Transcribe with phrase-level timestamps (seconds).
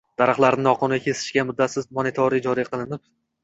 [0.19, 3.09] Daraxtlarni noqonuniy kesishga muddatsiz moratoriy joriy qilinib